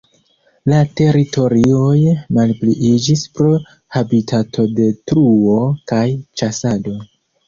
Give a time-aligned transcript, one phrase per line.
[0.71, 1.97] La teritorioj
[2.37, 3.49] malpliiĝis pro
[3.97, 5.59] habitatodetruo
[5.93, 6.03] kaj
[6.43, 6.95] ĉasado.